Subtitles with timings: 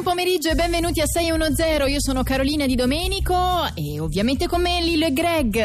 [0.00, 1.90] Buon pomeriggio e benvenuti a 610.
[1.90, 5.56] Io sono Carolina Di Domenico e ovviamente con me Lillo e Greg.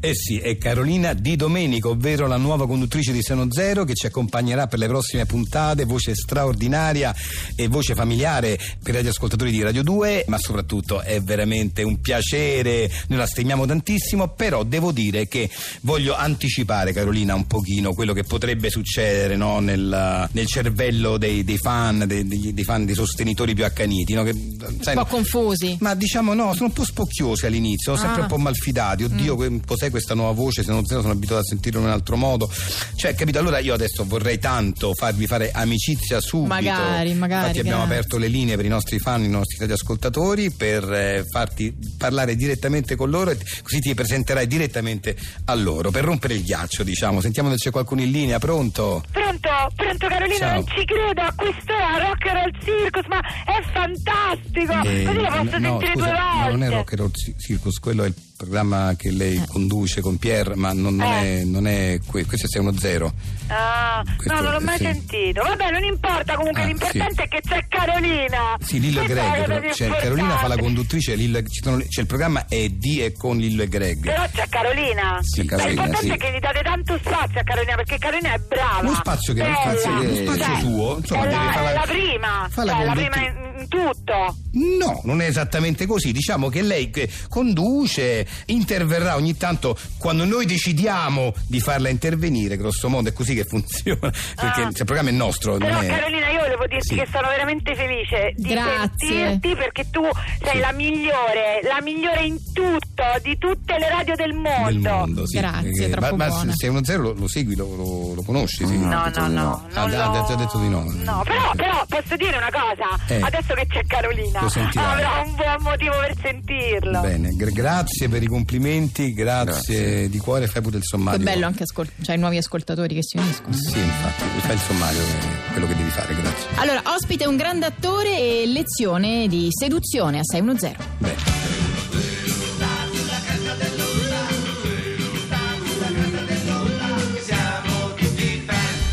[0.00, 4.06] Eh sì, è Carolina Di Domenico, ovvero la nuova conduttrice di Seno Zero che ci
[4.06, 7.14] accompagnerà per le prossime puntate, voce straordinaria
[7.54, 12.90] e voce familiare per gli ascoltatori di Radio 2, ma soprattutto è veramente un piacere,
[13.08, 15.50] noi la stimiamo tantissimo, però devo dire che
[15.82, 21.58] voglio anticipare Carolina un pochino quello che potrebbe succedere no, nel, nel, cervello dei, dei
[21.58, 24.14] fan, dei, dei, fan, dei sostenitori più accaniti.
[24.14, 24.32] No, che,
[24.80, 25.76] sai, un po' confusi.
[25.80, 28.22] Ma diciamo no, sono un po' spocchiosi all'inizio, sempre ah.
[28.22, 29.04] un po' malfidati.
[29.04, 29.58] Oddio, mm.
[29.66, 30.62] cos'è questa nuova voce?
[30.62, 32.50] Se non sono abituato a sentirlo in un altro modo.
[32.94, 33.38] Cioè, capito?
[33.38, 36.54] Allora io adesso vorrei tanto farvi fare amicizia subito.
[36.54, 37.40] Magari, magari.
[37.48, 41.74] Infatti abbiamo aperto le linee per i nostri fan, i nostri ascoltatori, per eh, farti
[41.98, 46.82] parlare direttamente con loro e così ti presenterai direttamente a loro per rompere il ghiaccio,
[46.82, 47.20] diciamo.
[47.20, 49.02] Sentiamo se c'è qualcuno in linea, pronto?
[49.10, 50.54] Pronto, pronto Carolina, Ciao.
[50.54, 54.72] non ci credo a quest'ora Rock and Roll Circus, ma è fantastico!
[54.82, 56.44] Eh, Così lo posso no, sentire scusa, due volte.
[56.44, 59.46] No, non è Rock and Roll Circus, quello è il programma che lei eh.
[59.46, 61.40] conduce con Pierre, ma non, non, eh.
[61.40, 63.12] è, non è que- questo è uno zero.
[63.48, 64.84] Ah, questo, no, non l'ho mai sì.
[64.84, 65.42] sentito.
[65.42, 67.20] Vabbè, non importa, comunque ah, l'importante sì.
[67.22, 68.56] è che c'è Carolina.
[68.60, 73.02] Sì, Lillo e Greg, cioè, Carolina fa la conduttrice, Lillo, cioè, il programma è di
[73.02, 74.00] e con Lillo e Greg.
[74.00, 75.18] Però c'è Carolina.
[75.22, 76.12] Sì, Carolina, l'importante sì.
[76.12, 78.80] è che gli date tanto spazio a Carolina, perché Carolina è brava.
[78.80, 81.64] Uno spazio che è uno spazio, uno spazio cioè, suo, insomma, è la, deve fare
[81.64, 84.36] la, la prima, fa la, cioè, la prima in, in tutto.
[84.52, 86.12] No, non è esattamente così.
[86.12, 86.90] Diciamo che lei
[87.28, 93.44] conduce, interverrà ogni tanto quando noi decidiamo di farla intervenire, grosso modo è così che
[93.44, 94.10] funziona.
[94.34, 94.68] Perché ah.
[94.68, 95.56] il programma è nostro.
[95.56, 95.86] Però è...
[95.86, 96.94] Carolina, io volevo dirti sì.
[96.96, 99.08] che sono veramente felice di Grazie.
[99.08, 100.02] sentirti perché tu
[100.42, 100.58] sei sì.
[100.58, 104.70] la migliore, la migliore in tutto, di tutte le radio del mondo.
[104.70, 105.38] Del mondo sì.
[105.38, 108.66] Grazie, eh, ma, ma se uno zero lo, lo segui, lo, lo, lo, conosci?
[108.66, 108.78] Sì?
[108.78, 109.28] No, no, no.
[109.28, 109.68] no.
[109.72, 110.82] Ah, ha già detto di no.
[110.84, 113.20] No, però, però posso dire una cosa, eh.
[113.20, 117.00] adesso che c'è Carolina, avrò un buon motivo per sentirlo.
[117.00, 121.18] Bene, G- grazie per i complimenti, grazie, grazie, di cuore, fai pure il sommario.
[121.18, 123.52] Che bello anche ascol- cioè, nuovi ascoltatori che si uniscono.
[123.52, 126.48] Sì, infatti, fai il sommario, è quello che devi fare, grazie.
[126.54, 130.76] Allora, ospite un grande attore e lezione di seduzione a 610.
[130.98, 131.33] Bene.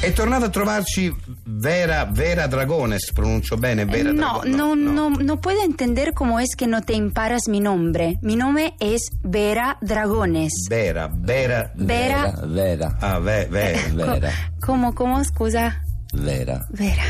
[0.02, 4.56] È tornata a trovarci Vera, Vera Dragones, pronuncio bene, Vera no, Dragones.
[4.56, 8.18] No, no, no, no puedo entender cómo es que no te imparas mi nombre.
[8.24, 10.54] Mi nombre es Vera Dragones.
[10.68, 11.72] Vera, Vera.
[11.76, 12.34] Vera.
[12.48, 12.98] Vera.
[13.00, 13.80] Ah, ve, Vera.
[13.94, 14.32] Vera.
[14.60, 15.84] ¿Cómo, cómo, scusa?
[16.14, 16.66] Vera.
[16.72, 17.04] Vera.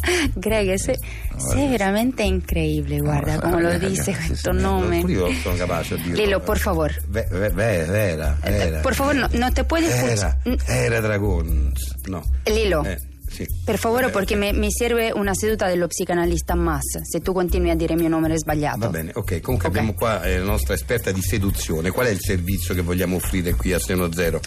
[0.34, 4.98] Greg, sei veramente increíble, guarda come lo dice questo nome.
[5.00, 6.24] Io sono capace di dirlo.
[6.24, 6.94] Lilo, por favor.
[7.08, 8.80] Ve, ve, vera, vera.
[8.80, 9.90] Por favor, no, no te puedes...
[9.90, 11.72] Era, era Dragon.
[12.06, 12.22] No.
[12.44, 12.84] Lilo.
[12.84, 12.98] Eh.
[13.38, 13.46] Sì.
[13.64, 17.02] Per favore, perché mi, mi, serve una seduta dello psicanalista Mass.
[17.02, 18.78] Se tu continui a dire il mio nome è sbagliato.
[18.80, 19.40] Va bene, ok.
[19.40, 19.70] Comunque okay.
[19.70, 21.90] abbiamo qua eh, la nostra esperta di seduzione.
[21.90, 24.40] Qual è il servizio che vogliamo offrire qui a Seno Zero?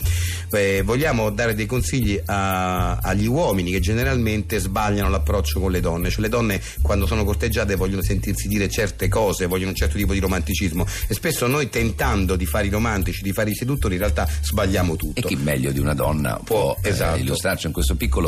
[0.52, 6.10] Eh, vogliamo dare dei consigli a, agli uomini che generalmente sbagliano l'approccio con le donne.
[6.10, 10.12] Cioè le donne quando sono corteggiate vogliono sentirsi dire certe cose, vogliono un certo tipo
[10.12, 10.86] di romanticismo.
[11.08, 14.98] E spesso noi tentando di fare i romantici, di fare i seduttori, in realtà sbagliamo
[14.98, 15.22] tutto.
[15.22, 17.16] E chi meglio di una donna può, può esatto.
[17.16, 18.28] eh, illustrarci in questo piccolo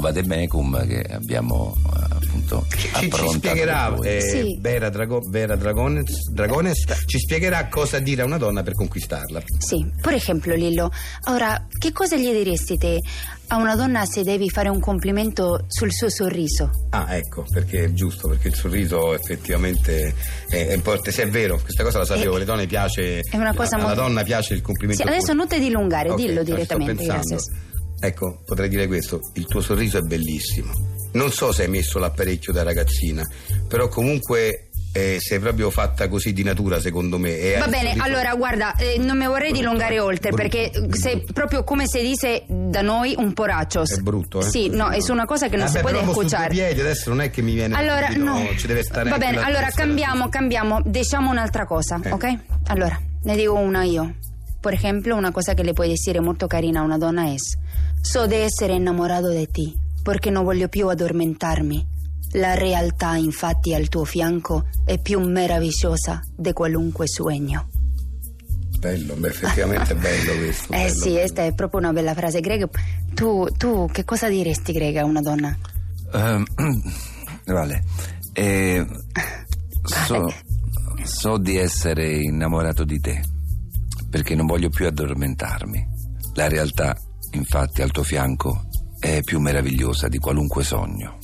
[0.54, 4.58] vademecum che abbiamo eh, appunto ci, ci spiegherà eh, sì.
[4.60, 9.42] Vera, Drago, Vera Dragones, Dragones ci spiegherà cosa dire a una donna per conquistarla.
[9.58, 10.92] Sì, per esempio Lillo,
[11.30, 13.00] ora che cosa gli diresti te
[13.48, 16.70] a una donna se devi fare un complimento sul suo sorriso?
[16.92, 20.14] Ah, ecco, perché è giusto, perché il sorriso effettivamente
[20.48, 21.12] è, è importante.
[21.12, 23.20] Se è vero, questa cosa la sapevo, eh, le donne piace.
[23.20, 24.02] È una cosa alla molto...
[24.02, 25.04] donna piace il complimento.
[25.04, 27.38] Sì, adesso non ti dilungare, okay, dillo direttamente, grazie.
[28.06, 30.72] Ecco, potrei dire questo, il tuo sorriso è bellissimo.
[31.14, 33.24] Non so se hai messo l'apparecchio da ragazzina,
[33.68, 38.04] però comunque eh, sei proprio fatta così di natura secondo me e va bene sorriso...
[38.04, 42.00] allora guarda eh, non mi vorrei brutto, dilungare oltre brutto, perché sei proprio come si
[42.02, 44.44] dice da noi un poraccios è brutto eh?
[44.44, 47.32] sì no è una cosa che non Vabbè, si può escuchare piedi adesso non è
[47.32, 48.56] che mi viene allora no, no.
[48.56, 50.80] ci deve stare va bene allora cambiamo cambiamo.
[50.86, 52.12] Diciamo un'altra cosa eh.
[52.12, 52.38] ok?
[52.68, 54.14] Allora ne dico una io.
[54.60, 57.34] Per esempio una cosa che le puoi dire molto carina a una donna è
[58.06, 59.74] So di essere innamorato di te
[60.04, 61.88] perché non voglio più addormentarmi.
[62.34, 67.70] La realtà, infatti, al tuo fianco è più meravigliosa di qualunque sogno.
[68.78, 70.74] Bello, effettivamente è bello questo.
[70.74, 71.16] Eh bello, sì, bello.
[71.16, 72.42] questa è proprio una bella frase.
[72.42, 72.70] Greg,
[73.14, 75.58] tu, tu che cosa diresti, Greg, a una donna?
[76.12, 76.46] Um,
[77.46, 77.84] vale.
[78.34, 78.86] Eh,
[79.82, 80.28] so,
[81.04, 83.24] so di essere innamorato di te
[84.10, 85.88] perché non voglio più addormentarmi.
[86.34, 86.94] La realtà
[87.38, 88.66] infatti al tuo fianco
[89.04, 91.18] è più meravigliosa di qualunque sogno.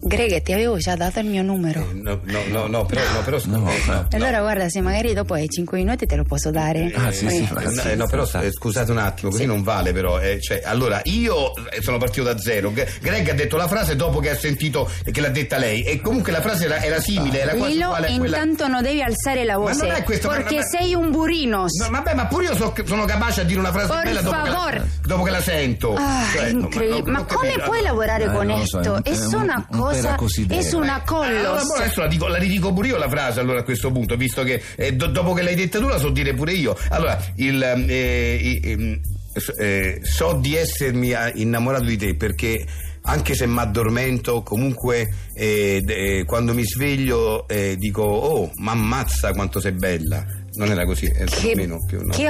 [0.00, 1.80] Greg, ti avevo già dato il mio numero.
[1.80, 5.34] Eh, no, no, no, no, però, no, però No, no, allora guarda, se magari dopo
[5.34, 6.92] hai 5 minuti te lo posso dare.
[6.94, 10.20] Ah, sì, sì, ma- Eh, no, però eh, scusate un attimo, così non vale però.
[10.20, 12.70] eh, cioè, allora, io eh, sono partito da zero.
[12.72, 15.82] Greg ha detto la frase dopo che ha sentito che l'ha detta lei.
[15.82, 18.08] E comunque la frase era, era simile, era quasi Lilo, quella.
[18.08, 19.86] intanto non devi alzare la Ma voce.
[19.86, 21.72] non è questo, ma- perché ma- sei un burinos.
[21.80, 24.42] No, vabbè, ma pure io so- sono capace a dire una frase Por bella dopo
[24.42, 24.86] che, la, favor.
[25.06, 25.94] dopo che la sento.
[25.94, 27.10] Ah, Cioè, incredibile.
[27.10, 27.64] no, Ma, come capito.
[27.66, 29.00] puoi lavorare Eh, con lo so, esto?
[29.04, 30.00] è un- una un cosa.
[30.00, 30.58] peracosidea.
[30.58, 31.66] Es una Eh, Allora, collos.
[31.66, 34.42] poi adesso la, dico, la ridico pure io la frase allora a questo punto, visto
[34.42, 36.76] che eh, do- dopo che l'hai detta tu la so dire pure io.
[36.90, 39.00] Allora, il, eh, ehm,
[39.34, 40.00] so- eh,
[40.40, 42.64] di essermi eh, innamorato di te perché
[43.06, 49.32] anche se mi addormento, comunque eh, eh, quando mi sveglio eh, dico oh, ma ammazza
[49.32, 50.24] quanto sei bella.
[50.56, 52.12] Non era così, era Che, meno più, no.
[52.12, 52.28] che,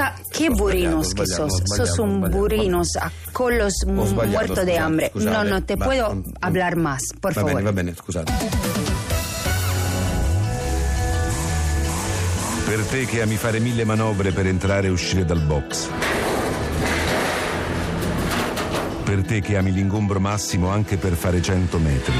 [0.49, 1.61] Ho burinos que ho sos.
[1.63, 5.09] Sos un burinos a sbagliato, muerto de hambre.
[5.11, 5.31] scusate.
[5.35, 7.51] no, no te Va- puedo mm, hablar más, por va favor.
[7.53, 8.33] bene, va bene, scusate.
[12.65, 15.87] Per te che ami fare mille manovre per entrare e uscire dal box.
[19.03, 22.13] Per te che ami l'ingombro massimo anche per fare 100 metri.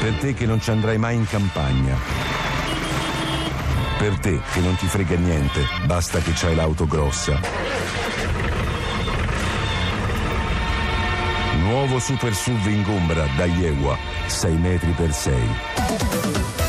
[0.00, 2.37] Per te che non ci andrai mai in campagna.
[3.98, 7.40] Per te che non ti frega niente, basta che c'hai l'auto grossa.
[11.62, 16.67] Nuovo Super SUV Ingombra da Iewa, 6 metri per 6.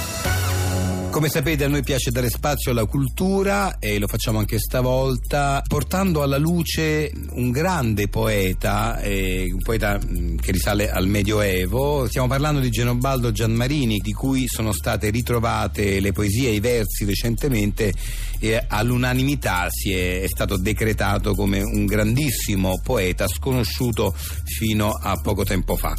[1.11, 6.21] Come sapete a noi piace dare spazio alla cultura e lo facciamo anche stavolta portando
[6.21, 12.07] alla luce un grande poeta, eh, un poeta mh, che risale al Medioevo.
[12.07, 17.05] Stiamo parlando di Genobaldo Gianmarini di cui sono state ritrovate le poesie e i versi
[17.05, 17.91] recentemente
[18.39, 24.15] e all'unanimità si è, è stato decretato come un grandissimo poeta sconosciuto
[24.45, 25.93] fino a poco tempo fa.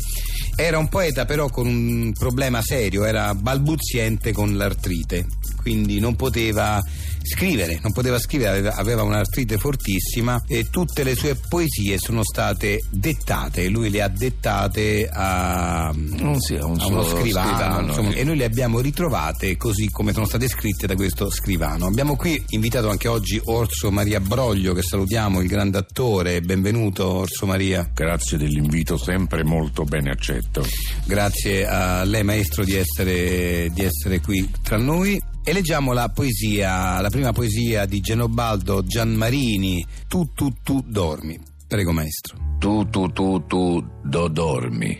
[0.60, 5.24] Era un poeta però con un problema serio, era balbuziente con l'artrite,
[5.56, 6.78] quindi non poteva
[7.22, 12.80] scrivere, non poteva scrivere, aveva, aveva un'artrite fortissima e tutte le sue poesie sono state
[12.90, 18.24] dettate, lui le ha dettate a, Non sia un a uno scrivano, scrivano, insomma, e
[18.24, 21.86] noi le abbiamo ritrovate così come sono state scritte da questo scrivano.
[21.86, 27.46] Abbiamo qui invitato anche oggi Orso Maria Broglio, che salutiamo, il grande attore, benvenuto Orso
[27.46, 27.88] Maria.
[27.92, 30.66] Grazie dell'invito, sempre molto bene accetto.
[31.04, 35.29] Grazie a lei maestro di essere, di essere qui tra noi.
[35.42, 41.38] E leggiamo la poesia, la prima poesia di Genobaldo Gianmarini, Tu tu tu dormi.
[41.66, 42.36] Prego maestro.
[42.58, 44.98] Tu, tu, tu, tu, do dormi.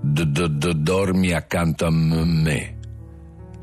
[0.00, 2.78] Do, do, do, dormi accanto a me.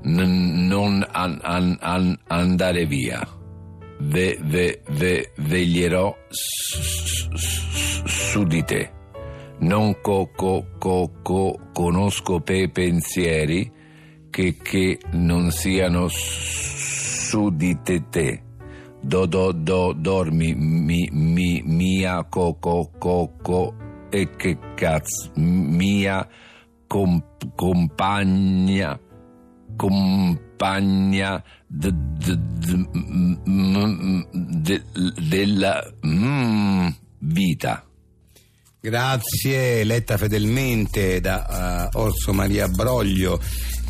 [0.03, 3.25] N- non an- an- an- andare via.
[3.99, 8.91] Ve, ve, ve, veglierò s- s- s- su di te.
[9.59, 13.71] Non co, co, co, conosco pe pensieri
[14.31, 18.41] che, che non siano su di te te.
[18.99, 23.73] Do, do, do, dormi, mi, mi, mia, co, co, co,
[24.09, 26.27] e che cazzo, mia
[26.87, 27.23] com-
[27.55, 28.99] compagna,
[29.75, 32.87] compagna d- d- d-
[33.45, 34.83] m- de-
[35.27, 36.87] della mm,
[37.19, 37.85] vita.
[38.79, 43.39] Grazie, letta fedelmente da uh, Orso Maria Broglio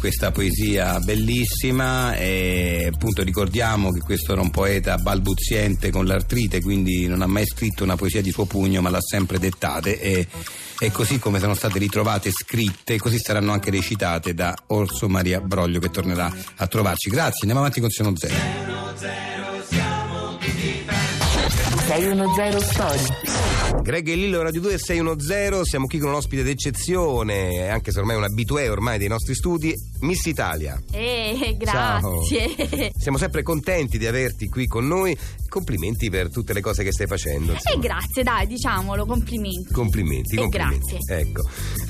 [0.02, 7.06] questa poesia bellissima e appunto ricordiamo che questo era un poeta balbuziente con l'artrite quindi
[7.06, 10.28] non ha mai scritto una poesia di suo pugno ma l'ha sempre dettate e,
[10.80, 15.80] e così come sono state ritrovate scritte così saranno anche recitate da Orso Maria Broglio
[15.80, 18.34] che tornerà a trovarci grazie andiamo avanti con Seno Zero
[21.86, 23.61] 610 Story.
[23.80, 28.16] Greg e Lillo Radio 2 610, siamo qui con un ospite d'eccezione, anche se ormai
[28.16, 30.80] è un abitué ormai dei nostri studi, Miss Italia.
[30.92, 32.92] Eh, grazie.
[32.96, 35.18] Siamo sempre contenti di averti qui con noi,
[35.52, 37.52] complimenti per tutte le cose che stai facendo.
[37.54, 39.72] E grazie, dai, diciamolo, complimenti.
[39.74, 40.96] Complimenti, complimenti.
[40.96, 41.20] grazie.
[41.20, 41.42] Ecco.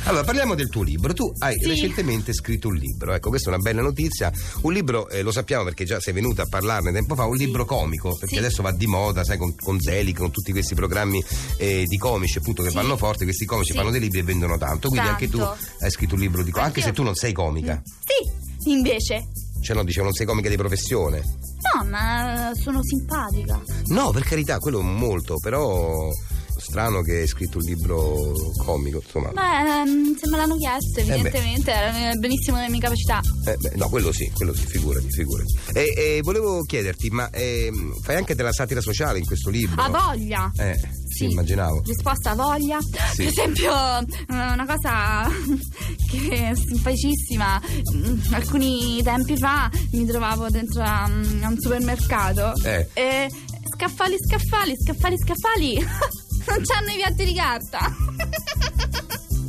[0.05, 1.13] Allora, parliamo del tuo libro.
[1.13, 1.67] Tu hai Sì.
[1.67, 3.13] recentemente scritto un libro.
[3.13, 4.31] Ecco, questa è una bella notizia.
[4.61, 7.63] Un libro, eh, lo sappiamo perché già sei venuta a parlarne tempo fa, un libro
[7.65, 8.39] comico, perché Sì.
[8.39, 11.23] adesso va di moda, sai, con, con Zelig, con tutti questi programmi
[11.57, 12.75] eh, di comici, appunto, che Sì.
[12.75, 13.25] vanno forte.
[13.25, 13.77] Questi comici Sì.
[13.77, 14.89] fanno dei libri e vendono tanto.
[14.89, 15.57] Quindi anche tu Tanto.
[15.81, 16.93] hai scritto un libro di comica, anche Anch'io.
[16.95, 17.79] se tu non sei comica.
[17.85, 19.27] Sì, invece.
[19.61, 21.21] Cioè, no, dicevo, non sei comica di professione.
[21.61, 23.61] No, ma sono simpatica.
[23.87, 26.09] No, per carità, quello molto, però
[26.57, 29.29] strano che hai scritto un libro comico, insomma.
[29.31, 31.13] Beh, ehm, se me l'hanno chiesto, beh.
[31.13, 33.19] evidentemente, era benissimo nelle mie capacità.
[33.45, 35.57] Eh, beh, no, quello sì, quello sì, figurati, figurati.
[35.73, 39.81] E, e volevo chiederti, ma ehm, fai anche della satira sociale in questo libro?
[39.81, 40.51] Ha voglia!
[40.57, 40.79] Eh,
[41.27, 41.81] sì, immaginavo.
[41.85, 42.79] Risposta voglia.
[42.81, 43.17] Sì.
[43.17, 45.29] Per esempio, eh, una cosa
[46.09, 47.61] che è simpaticissima.
[47.95, 52.87] mm, Alcuni tempi fa mi trovavo dentro a, mm, a un supermercato Eh.
[52.93, 53.29] e
[53.75, 55.87] scaffali, scaffali, scaffali, scaffali.
[56.43, 57.79] Non c'hanno i piatti di carta.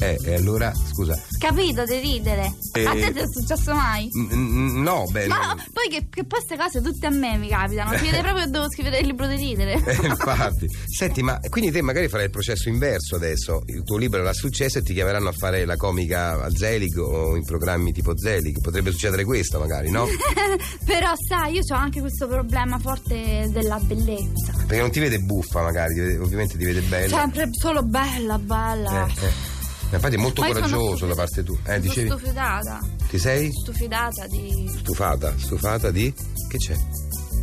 [0.02, 1.16] Eh, e allora, scusa.
[1.38, 2.54] Capito di ridere?
[2.72, 2.84] Eh.
[2.84, 4.08] A te ti è successo mai?
[4.12, 5.28] N- n- no, beh.
[5.28, 7.96] Ma poi che, che poi queste cose tutte a me mi capitano.
[7.96, 9.74] Si vede proprio che devo scrivere il libro di ridere.
[9.74, 13.62] Eh, infatti, senti, ma quindi te magari farai il processo inverso adesso.
[13.66, 17.36] Il tuo libro avrà successo e ti chiameranno a fare la comica a Zelig o
[17.36, 18.60] in programmi tipo Zelig.
[18.60, 20.06] Potrebbe succedere questo, magari, no?
[20.84, 24.52] Però sai, io ho anche questo problema forte della bellezza.
[24.66, 27.18] Perché non ti vede buffa, magari, ti ovviamente ti vede bella.
[27.18, 29.06] Sempre solo bella, bella.
[29.06, 29.51] Eh, eh.
[29.92, 31.56] Infatti è molto sono coraggioso da parte tua.
[31.66, 32.08] Eh, dicevi?
[32.08, 32.80] stufidata.
[33.08, 34.72] Ti sei Stufidata di.
[34.78, 35.34] stufata?
[35.36, 36.12] Stufata di.
[36.48, 36.76] Che c'è?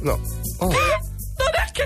[0.02, 0.20] No.
[0.60, 0.68] Oh.
[1.40, 1.84] Non è che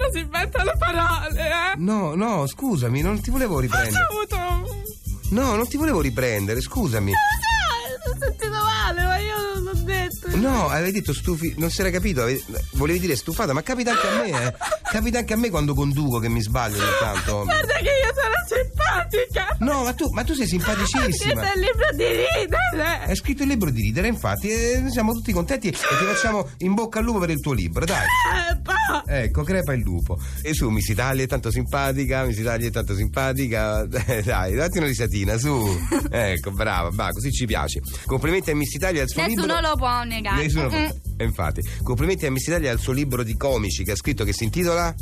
[0.00, 1.76] uno si inventa le parole, eh?
[1.76, 4.04] No, no, scusami, non ti volevo Ho riprendere.
[4.10, 4.36] avuto.
[4.36, 7.12] Non No, non ti volevo riprendere, scusami.
[7.12, 10.36] so, ho sentito male, ma io non l'ho detto.
[10.36, 11.54] No, avevi detto stufi.
[11.56, 14.54] Non si era capito, avevi- volevi dire stufata, ma capita anche a me, eh.
[14.90, 17.42] Capita anche a me quando conduco che mi sbaglio ogni tanto.
[17.44, 19.56] Guarda che io sono simpatica.
[19.58, 21.42] No, ma tu, ma tu sei simpaticissima.
[21.42, 23.00] è il libro di ridere.
[23.06, 26.74] Hai scritto il libro di ridere, infatti, e siamo tutti contenti e ti facciamo in
[26.74, 28.04] bocca al lupo per il tuo libro, dai.
[28.04, 29.02] Eh, pa.
[29.06, 30.18] Ecco, crepa il lupo.
[30.42, 33.84] E su, Miss Italia è tanto simpatica, Miss Italia è tanto simpatica.
[34.06, 35.78] Eh, dai, datti una risatina, su.
[36.10, 37.80] Ecco, brava, va, così ci piace.
[38.04, 39.60] Complimenti a Miss Italia al suo Nessuno libro.
[39.68, 40.42] lo può negare.
[40.42, 40.82] Nessuno può- Mm.
[40.84, 44.32] E infatti, complimenti a Miss Italia al suo libro di comici che ha scritto che
[44.32, 44.94] si intitola.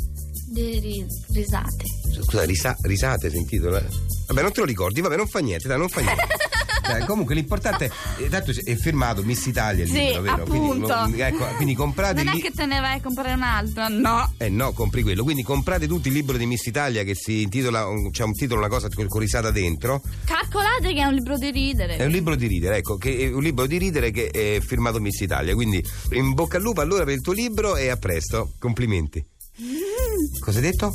[0.51, 1.83] Di ri- risate.
[2.21, 3.83] Scusa, risa- risate si intitola?
[4.27, 6.23] Vabbè, non te lo ricordi, vabbè, non fa niente, dai, non fa niente.
[6.87, 10.43] Dai, comunque l'importante è, tanto è firmato Miss Italia il Sì, libro, vero?
[10.43, 10.95] appunto.
[11.03, 13.87] Quindi, ecco, quindi comprate Non è li- che te ne vai a comprare un altro,
[13.89, 14.33] no.
[14.37, 15.23] Eh no, compri quello.
[15.23, 18.59] Quindi comprate tutti il libro di Miss Italia che si intitola, un- c'è un titolo,
[18.59, 20.01] una cosa con con risata dentro.
[20.25, 21.95] Calcolate che è un libro di ridere.
[21.97, 24.99] È un libro di ridere, ecco, che è un libro di ridere che è firmato
[24.99, 25.53] Miss Italia.
[25.53, 28.53] Quindi in bocca al lupo allora per il tuo libro e a presto.
[28.59, 29.25] Complimenti.
[30.39, 30.91] Cosa hai detto?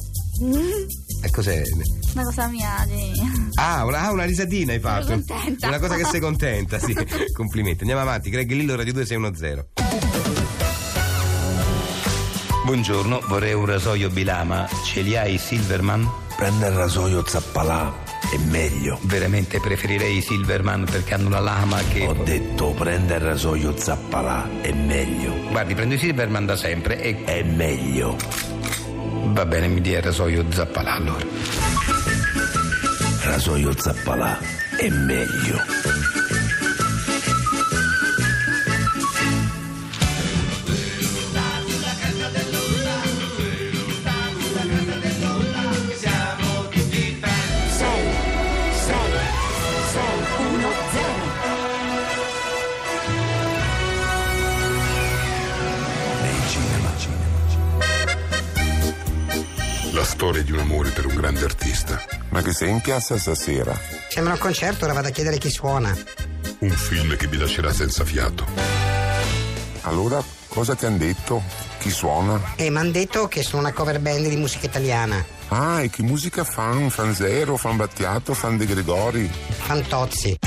[1.23, 1.62] E cos'è?
[2.15, 3.12] Una cosa mia di...
[3.55, 5.07] Ah, una, ah, una risatina hai fatto.
[5.07, 5.69] Sono contenta.
[5.69, 6.97] Una cosa che sei contenta, sì.
[7.35, 7.81] Complimenti.
[7.81, 8.31] Andiamo avanti.
[8.31, 9.69] Greg Lillo, Radio 2610.
[12.65, 14.69] Buongiorno, vorrei un rasoio Bilama.
[14.85, 16.09] Ce li hai Silverman?
[16.37, 17.93] Prende il rasoio Zappalà,
[18.33, 18.99] è meglio.
[19.03, 22.07] Veramente preferirei i Silverman perché hanno la lama che.
[22.07, 25.35] Ho detto prende il rasoio Zappalà, è meglio.
[25.50, 27.25] Guardi, prendo i Silverman da sempre e.
[27.25, 28.17] È meglio.
[29.33, 31.25] Va bene, mi dia il rasoio Zappalà allora.
[33.23, 34.39] Rasoio Zappalà,
[34.77, 36.20] è meglio.
[62.50, 63.78] Che sei in piazza stasera?
[64.09, 65.97] Sembra un concerto, ora vado a chiedere chi suona.
[66.59, 68.45] Un film che vi lascerà senza fiato.
[69.83, 71.42] Allora, cosa ti hanno detto?
[71.78, 72.54] Chi suona?
[72.57, 75.25] E mi hanno detto che sono una cover band di musica italiana.
[75.49, 76.90] Ah, e che musica fan?
[76.90, 79.30] Fan Zero, fan Battiato, fan De Gregori?
[79.50, 80.38] Fantozzi.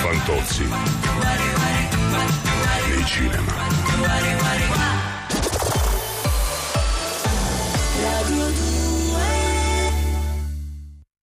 [0.00, 0.64] Fantozzi.
[2.88, 4.77] Nei cinema.